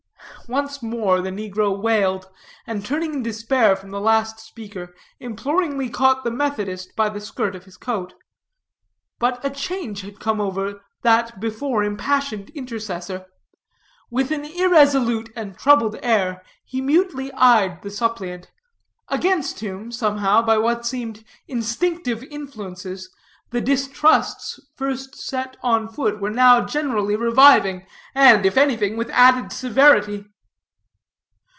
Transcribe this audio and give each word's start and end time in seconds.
Once 0.47 0.83
more 0.83 1.21
the 1.21 1.29
negro 1.29 1.71
wailed, 1.81 2.29
and 2.67 2.85
turning 2.85 3.13
in 3.13 3.23
despair 3.23 3.73
from 3.73 3.89
the 3.91 4.01
last 4.01 4.37
speaker, 4.37 4.93
imploringly 5.17 5.89
caught 5.89 6.25
the 6.25 6.29
Methodist 6.31 6.93
by 6.93 7.07
the 7.07 7.21
skirt 7.21 7.55
of 7.55 7.63
his 7.63 7.77
coat. 7.77 8.13
But 9.17 9.39
a 9.45 9.49
change 9.49 10.01
had 10.01 10.19
come 10.19 10.41
over 10.41 10.81
that 11.03 11.39
before 11.39 11.85
impassioned 11.85 12.49
intercessor. 12.49 13.27
With 14.09 14.29
an 14.31 14.43
irresolute 14.43 15.31
and 15.37 15.57
troubled 15.57 15.95
air, 16.03 16.43
he 16.65 16.81
mutely 16.81 17.31
eyed 17.31 17.81
the 17.81 17.89
suppliant; 17.91 18.51
against 19.07 19.61
whom, 19.61 19.89
somehow, 19.89 20.41
by 20.41 20.57
what 20.57 20.85
seemed 20.85 21.23
instinctive 21.47 22.23
influences, 22.23 23.09
the 23.51 23.61
distrusts 23.61 24.59
first 24.75 25.15
set 25.15 25.55
on 25.63 25.87
foot 25.87 26.19
were 26.19 26.29
now 26.29 26.59
generally 26.65 27.15
reviving, 27.15 27.85
and, 28.13 28.45
if 28.45 28.57
anything, 28.57 28.97
with 28.97 29.09
added 29.11 29.53
severity. 29.53 30.25